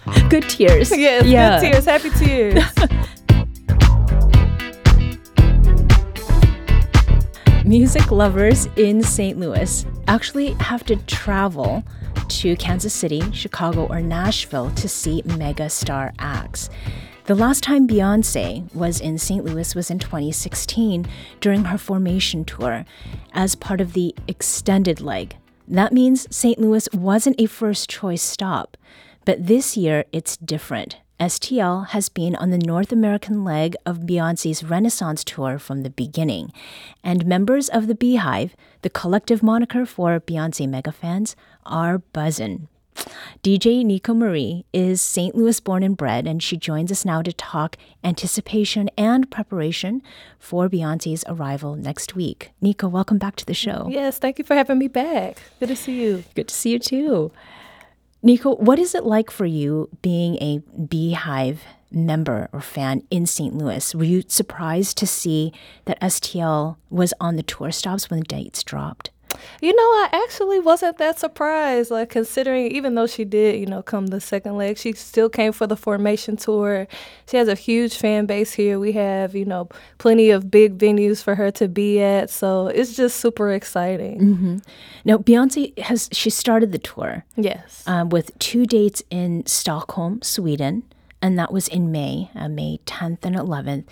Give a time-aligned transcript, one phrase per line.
[0.31, 0.89] good tears.
[0.97, 1.59] yes, Yeah.
[1.59, 2.63] good tears, happy tears.
[7.65, 9.37] Music lovers in St.
[9.37, 11.83] Louis actually have to travel
[12.29, 16.69] to Kansas City, Chicago, or Nashville to see mega star acts.
[17.25, 19.45] The last time Beyonce was in St.
[19.45, 21.05] Louis was in 2016
[21.39, 22.83] during her formation tour
[23.33, 25.35] as part of the extended leg.
[25.67, 26.59] That means St.
[26.59, 28.70] Louis wasn't a first choice stop.
[29.25, 30.97] But this year, it's different.
[31.19, 36.51] STL has been on the North American leg of Beyonce's Renaissance tour from the beginning.
[37.03, 42.67] And members of the Bey Hive, the collective moniker for Beyonce mega fans, are buzzin'.
[43.43, 45.35] DJ Nico Marie is St.
[45.35, 50.01] Louis born and bred, and she joins us now to talk anticipation and preparation
[50.39, 52.51] for Beyonce's arrival next week.
[52.61, 53.87] Nico, welcome back to the show.
[53.91, 55.37] yes, thank you for having me back.
[55.59, 56.23] Good to see you.
[56.35, 57.31] Good to see you too.
[58.23, 63.25] Nico, what is it like for you being a Bey Hive member or fan in
[63.25, 63.55] St.
[63.55, 63.95] Louis?
[63.95, 65.51] Were you surprised to see
[65.85, 69.09] that STL was on the tour stops when the dates dropped?
[69.61, 71.91] You know, I actually wasn't that surprised.
[71.91, 75.51] Like considering, even though she did, you know, come the second leg, she still came
[75.51, 76.87] for the formation tour.
[77.29, 78.79] She has a huge fan base here.
[78.79, 79.69] We have, you know,
[79.99, 82.29] plenty of big venues for her to be at.
[82.29, 84.61] So it's just super exciting.
[85.05, 87.83] Now, Beyonce has she started the tour Yes.
[87.87, 90.83] um, with two dates in Stockholm, Sweden,
[91.21, 93.85] and that was in May, uh, May 10th and 11th.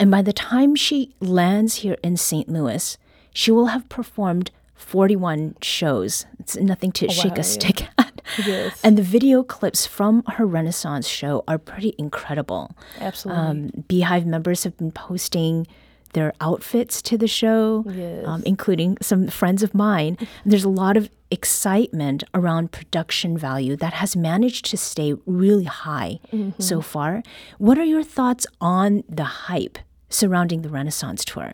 [0.00, 2.48] And by the time she lands here in St.
[2.48, 2.96] Louis,
[3.32, 6.26] she will have performed 41 shows.
[6.38, 8.20] It's nothing to shake a stick at.
[8.46, 8.80] Yes.
[8.82, 12.72] And the video clips from her Renaissance show are pretty incredible.
[13.00, 13.42] Absolutely.
[13.42, 15.66] Um, Bey Hive members have been posting
[16.14, 18.24] their outfits to the show, Yes.
[18.26, 20.16] um, including some friends of mine.
[20.46, 26.20] There's a lot of excitement around production value that has managed to stay really high
[26.32, 26.60] Mm-hmm.
[26.62, 27.22] so far.
[27.58, 29.78] What are your thoughts on the hype
[30.08, 31.52] surrounding the Renaissance tour?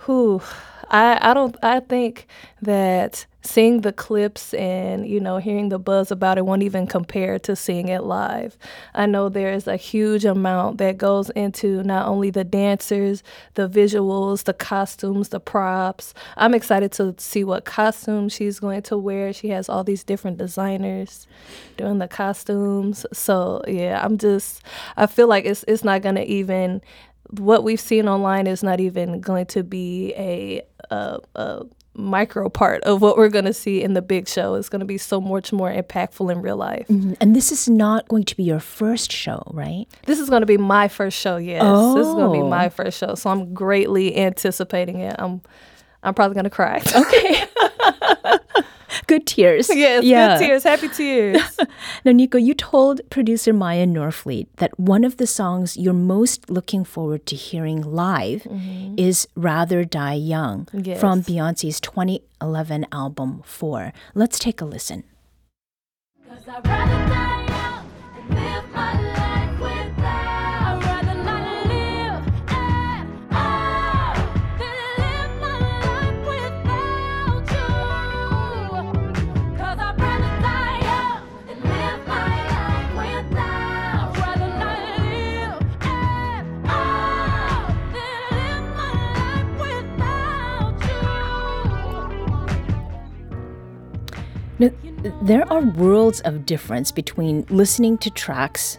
[0.00, 0.40] Who
[0.90, 2.26] I, I don't I think
[2.62, 7.38] that seeing the clips and you know hearing the buzz about it won't even compare
[7.40, 8.56] to seeing it live.
[8.94, 13.22] I know there is a huge amount that goes into not only the dancers,
[13.54, 16.14] the visuals, the costumes, the props.
[16.36, 19.32] I'm excited to see what costume she's going to wear.
[19.32, 21.26] She has all these different designers
[21.76, 23.04] doing the costumes.
[23.12, 24.62] So yeah, I'm just
[24.96, 26.80] I feel like it's it's not gonna even
[27.30, 31.62] what we've seen online is not even going to be a, a, a
[31.96, 34.54] micro part of what we're going to see in the big show.
[34.54, 36.88] It's going to be so much more impactful in real life.
[36.88, 37.12] Mm-hmm.
[37.20, 39.86] And this is not going to be your first show, right?
[40.06, 41.36] This is going to be my first show.
[41.36, 42.48] Yes, this is going to be Oh.
[42.48, 43.14] my first show.
[43.14, 45.14] So I'm greatly anticipating it.
[45.18, 45.40] I'm
[46.02, 46.82] I'm probably going to cry.
[46.94, 47.44] Okay.
[49.06, 49.68] good tears.
[49.68, 50.38] yes, yeah.
[50.38, 51.40] good tears, happy tears.
[52.04, 56.84] Now, Nico, you told producer Maya Norfleet that one of the songs you're most looking
[56.84, 58.94] forward to hearing live mm-hmm.
[58.98, 61.00] is Rather Die Young Yes.
[61.00, 63.92] from Beyonce's 2011 album 4.
[64.14, 65.04] Let's take a listen.
[95.22, 98.78] There are worlds of difference between listening to tracks,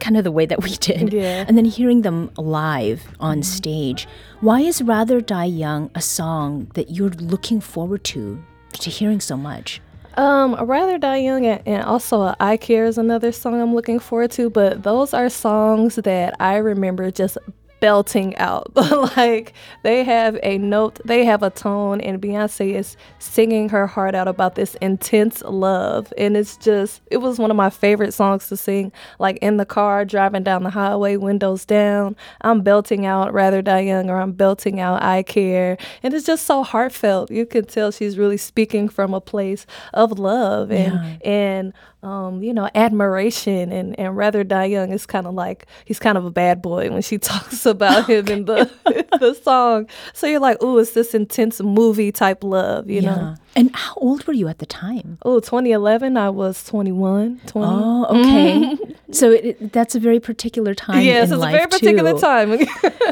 [0.00, 1.44] kind of the way that we did, Yeah.
[1.46, 4.06] and then hearing them live on stage.
[4.40, 8.42] Why is Rather Die Young a song that you're looking forward to,
[8.74, 9.80] to hearing so much?
[10.14, 14.30] Um, rather die young, and, and also I care is another song I'm looking forward
[14.32, 14.50] to.
[14.50, 17.38] But those are songs that I remember just
[17.82, 18.70] belting out.
[19.16, 24.14] like they have a note, they have a tone, and Beyonce is singing her heart
[24.14, 26.12] out about this intense love.
[26.16, 29.66] And it's just, it was one of my favorite songs to sing, like in the
[29.66, 32.14] car, driving down the highway, windows down.
[32.42, 35.76] I'm belting out Rather Die Young, or I'm belting out I Care.
[36.04, 37.32] And it's just so heartfelt.
[37.32, 42.52] You can tell she's really speaking from a place of love and, and um, you
[42.52, 46.30] know, admiration and, and rather Die Young is kind of like he's kind of a
[46.30, 48.70] bad boy when she talks about him in the
[49.20, 49.86] the song.
[50.12, 53.36] So you're like, oh, it's this intense movie type love, you know.
[53.54, 55.18] And how old were you at the time?
[55.24, 57.68] Oh, 2011, I was 21, 20.
[57.70, 58.78] Oh, okay.
[59.12, 61.02] so it, it- that's a very particular time.
[61.02, 62.18] yes, it's a very particular too.
[62.18, 62.66] time.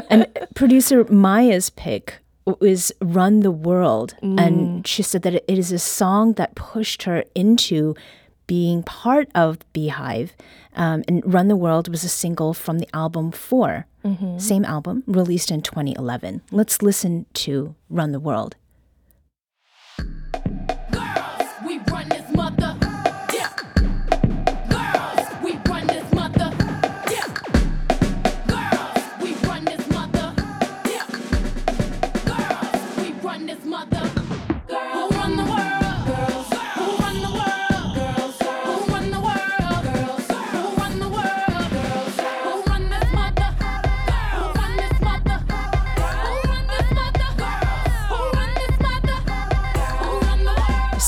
[0.09, 2.17] and producer Maya's pick
[2.59, 4.15] is Run the World.
[4.21, 7.95] And she said that it is a song that pushed her into
[8.51, 10.33] being part of Bey Hive.
[10.75, 13.87] Um, and Run the World was a single from the album 4
[14.39, 16.41] same album, released in 2011.
[16.51, 18.57] Let's listen to Run the World.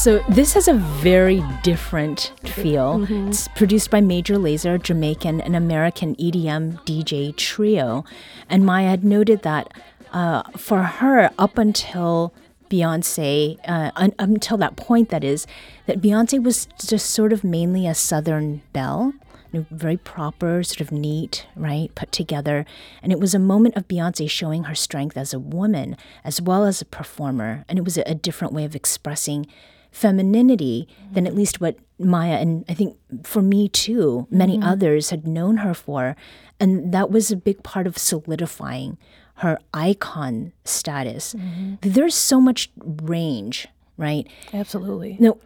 [0.03, 3.07] So this has a very different feel.
[3.29, 8.03] It's produced by Major Lazer, Jamaican and American EDM DJ trio,
[8.49, 9.71] and Maya had noted that
[10.11, 12.33] uh, for her, up until
[12.69, 15.47] Beyonce, uh, un- until that point, that is,
[15.85, 19.13] that Beyonce was just sort of mainly a Southern belle.
[19.53, 21.95] Very proper, sort of neat, right?
[21.95, 22.65] Put together.
[23.01, 25.95] And it was a moment of Beyonce showing her strength as a woman
[26.25, 27.63] as well as a performer.
[27.69, 29.47] And it was a different way of expressing
[29.93, 34.67] femininity than at least what Maya and I think for me too, many mm-hmm.
[34.67, 36.15] others had known her for.
[36.59, 38.97] And that was a big part of solidifying
[39.35, 41.35] her icon status.
[41.35, 41.75] Mm-hmm.
[41.81, 43.67] There's so much range,
[43.97, 44.27] right?
[44.51, 45.15] Absolutely.
[45.19, 45.39] No,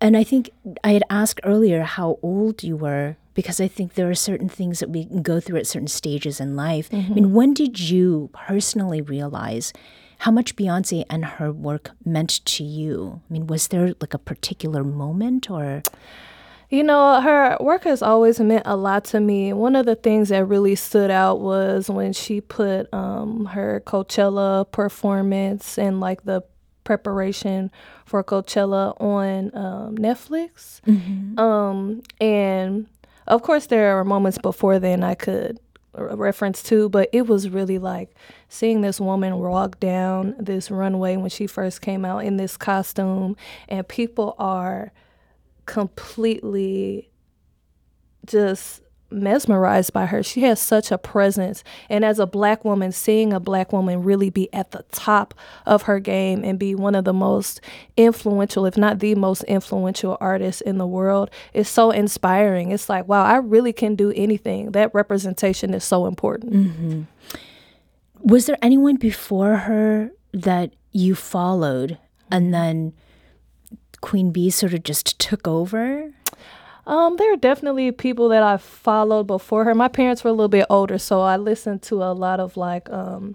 [0.00, 0.50] and I think
[0.82, 4.80] I had asked earlier how old you were because I think there are certain things
[4.80, 6.88] that we can go through at certain stages in life.
[6.92, 7.34] I mean, mm-hmm.
[7.34, 9.72] when did you personally realize
[10.18, 13.20] how much Beyonce and her work meant to you?
[13.28, 15.82] I mean, was there like a particular moment or?
[16.68, 19.52] You know, her work has always meant a lot to me.
[19.52, 24.70] One of the things that really stood out was when she put um, her Coachella
[24.72, 26.42] performance and like the
[26.82, 27.70] preparation
[28.04, 30.80] for Coachella on um, Netflix.
[31.38, 32.86] Um, and
[33.26, 35.60] of course, there are moments before then I could
[35.96, 38.14] reference to, but it was really like
[38.48, 43.36] seeing this woman walk down this runway when she first came out in this costume,
[43.68, 44.92] and people are
[45.66, 47.10] completely
[48.26, 48.80] just
[49.10, 50.22] mesmerized by her.
[50.22, 51.62] She has such a presence.
[51.88, 55.82] And as a black woman, seeing a black woman really be at the top of
[55.82, 57.60] her game and be one of the most
[57.96, 62.72] influential, if not the most influential artist in the world is so inspiring.
[62.72, 64.72] It's like, wow, I really can do anything.
[64.72, 66.52] That representation is so important.
[66.52, 67.02] Mm-hmm.
[68.22, 71.98] Was there anyone before her that you followed
[72.30, 72.52] and mm-hmm.
[72.52, 72.92] then
[74.00, 76.12] Queen Bey sort of just took over?
[76.86, 79.74] Um, there are definitely people that I followed before her.
[79.74, 82.88] My parents were a little bit older, so I listened to a lot of like
[82.90, 83.34] um,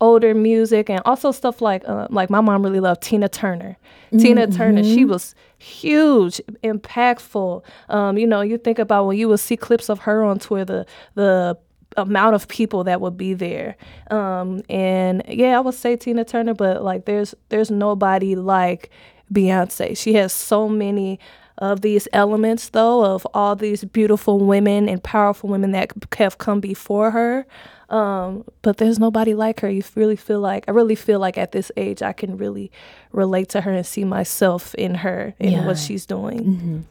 [0.00, 3.76] older music and also stuff like uh, like my mom really loved Tina Turner.
[4.18, 7.62] Tina Turner, she was huge, impactful.
[7.90, 10.86] Um, you know, you think about when you would see clips of her on Twitter,
[11.14, 11.56] the
[11.96, 13.76] the amount of people that would be there.
[14.10, 18.90] Um, and yeah, I would say Tina Turner, but like there's there's nobody like
[19.32, 19.96] Beyonce.
[19.96, 21.18] She has so many
[21.58, 26.60] of these elements though of all these beautiful women and powerful women that have come
[26.60, 27.46] before her.
[27.88, 29.70] Um, but there's nobody like her.
[29.70, 32.70] You really feel like I really feel like at this age I can really
[33.12, 35.66] relate to her and see myself in her and Yeah.
[35.66, 36.84] what she's doing.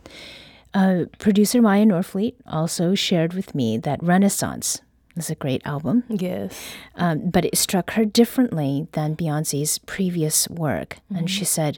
[0.74, 4.82] Uh, producer Maya Norfleet also shared with me that Renaissance
[5.16, 6.60] is a great album, Yes.
[6.96, 10.98] um, but it struck her differently than Beyonce's previous work.
[11.10, 11.78] And she said,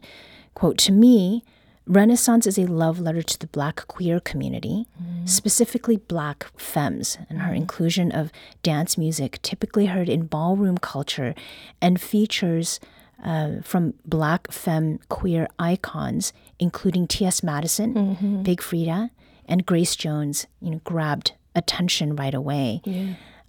[0.55, 1.43] quote, to me,
[1.87, 5.25] Renaissance is a love letter to the black queer community, mm-hmm.
[5.25, 7.61] specifically black femmes, and her mm-hmm.
[7.61, 11.33] inclusion of dance music typically heard in ballroom culture
[11.81, 12.79] and features
[13.23, 17.41] uh, from black femme queer icons, including T.S.
[17.41, 18.43] Madison, mm-hmm.
[18.43, 19.09] Big Freedia,
[19.47, 22.81] and Grace Jones, you know, grabbed attention right away.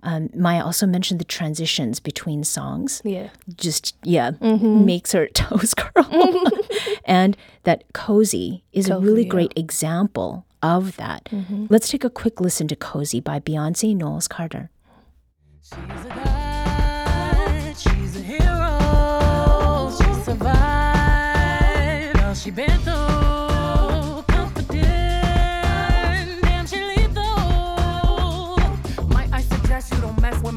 [0.03, 3.03] Um, Maya also mentioned the transitions between songs.
[3.05, 3.31] Yeah.
[3.57, 6.45] just yeah makes her toes curl.
[7.05, 9.29] And that cozy is a really yeah.
[9.29, 11.29] great example of that.
[11.71, 14.71] Let's take a quick listen to cozy by beyonce knowles carter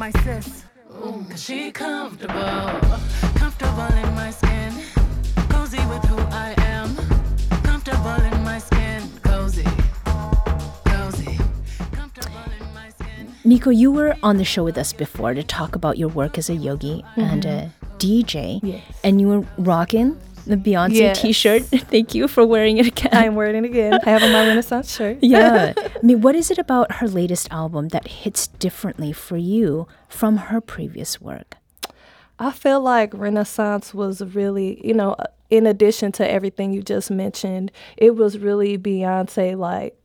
[0.01, 0.63] my sis.
[1.05, 2.33] Ooh, cause she comfortable,
[3.35, 4.73] comfortable in my skin.
[5.47, 6.95] Cozy with who I am,
[7.61, 9.03] comfortable in my skin.
[9.21, 9.67] Cozy,
[10.85, 11.37] cozy,
[11.91, 13.31] comfortable in my skin.
[13.45, 16.49] Nico, you were on the show with us before to talk about your work as
[16.49, 17.67] a yogi and mm-hmm.
[17.67, 18.59] a DJ.
[18.63, 18.81] Yes.
[19.03, 21.21] And you were rocking the Beyonce Yes.
[21.21, 21.63] t shirt.
[21.91, 23.09] Thank you for wearing it again.
[23.13, 23.99] I'm wearing it again.
[24.05, 25.17] I have on my Renaissance shirt.
[25.21, 25.73] yeah.
[25.77, 30.37] I mean, what is it about her latest album that hits differently for you from
[30.37, 31.55] her previous work?
[32.39, 37.11] I feel like Renaissance was really, you know, uh, in addition to everything you just
[37.11, 39.95] mentioned, it was really Beyonce like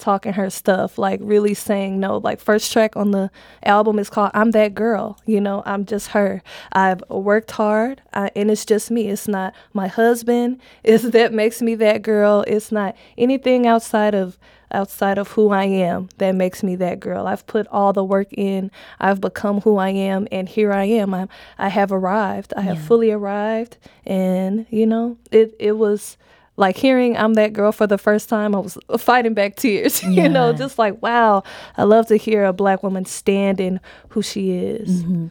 [0.00, 2.18] talking her stuff, like really saying no.
[2.18, 3.30] Like first track on the
[3.64, 6.42] album is called "I'm That Girl." You know, I'm just her.
[6.72, 9.08] I've worked hard, I, and it's just me.
[9.08, 10.60] It's not my husband.
[10.84, 12.44] Is that makes me that girl?
[12.46, 14.38] It's not anything outside of
[14.72, 17.26] outside of who I am that makes me that girl.
[17.26, 18.70] I've put all the work in.
[19.00, 21.12] I've become who I am, and here I am.
[21.14, 21.28] I
[21.58, 22.54] I have arrived.
[22.56, 23.76] I have fully arrived,
[24.06, 26.16] and you know, it it was
[26.60, 28.54] like hearing I'm that girl for the first time.
[28.54, 30.02] I was fighting back tears.
[30.04, 31.42] you know, just like wow.
[31.76, 35.02] I love to hear a black woman stand in who she is.
[35.02, 35.26] Mm-hmm.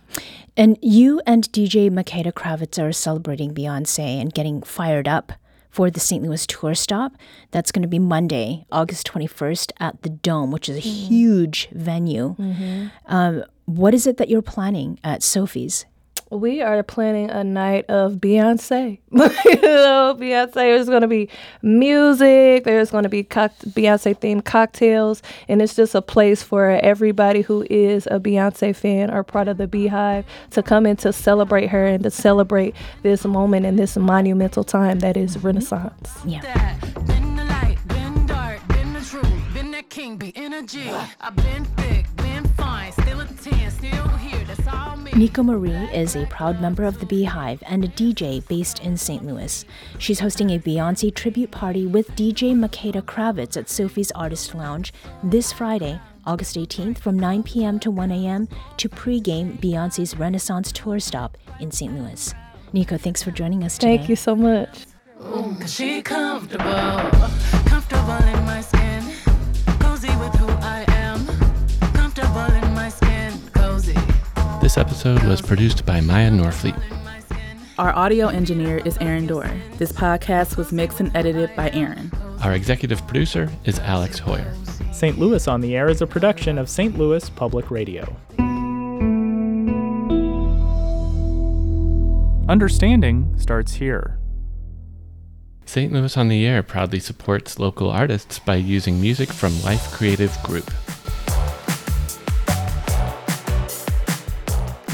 [0.57, 5.31] And you and DJ Makeda Kravitz are celebrating Beyonce and getting fired up
[5.69, 6.24] for the St.
[6.24, 7.13] Louis tour stop.
[7.51, 11.07] That's going to be Monday, August 21st at the Dome, which is a mm-hmm.
[11.07, 12.36] huge venue.
[12.36, 12.88] Mm-hmm.
[13.05, 15.86] Um, what is it that you're planning at Sophie's?
[16.31, 19.00] We are planning a night of Beyonce.
[19.12, 20.53] you know, Beyonce.
[20.53, 21.27] There's going to be
[21.63, 22.65] music.
[22.65, 27.41] There's going to be cock- Beyonce themed cocktails, and it's just a place for everybody
[27.41, 31.12] who is a Beyonce fan or part of the Bey Hive to come in to
[31.12, 35.48] celebrate her and to celebrate this moment and this monumental time that is mm-hmm.
[35.48, 36.12] Renaissance.
[36.25, 36.77] Yeah.
[37.07, 40.91] Been the light, been dark, been the truth, been that king, be energy.
[41.21, 44.38] I've been thick, been fine, still a 10, still here, that's all me.
[45.15, 48.95] Nico Marie is a proud member of the Bey Hive and a DJ based in
[48.95, 49.25] St.
[49.25, 49.65] Louis.
[49.97, 55.51] She's hosting a Beyonce tribute party with DJ Makeda Kravitz at Sophie's Artist Lounge this
[55.51, 57.79] Friday, August 18th from 9 p.m.
[57.79, 58.47] to 1 a.m.
[58.77, 61.93] to pregame Beyonce's Renaissance tour stop in St.
[61.93, 62.33] Louis.
[62.71, 63.97] Nico, thanks for joining us today.
[63.97, 64.85] Thank you so much.
[65.19, 65.79] Cause
[74.79, 76.75] episode was produced by Maya Norfleet.
[76.91, 77.38] in my skin.
[77.77, 79.51] Our audio engineer is Aaron Doerr.
[79.77, 82.12] This podcast was mixed and edited by Aaron.
[82.43, 84.53] Our executive producer is Alex Heuer.
[84.93, 85.17] St.
[85.19, 86.98] Louis on the Air is a production of St.
[86.98, 88.15] Louis Public Radio.
[92.48, 94.17] Understanding starts here.
[95.65, 95.93] St.
[95.93, 100.71] Louis on the Air proudly supports local artists by using music from Life Creative Group.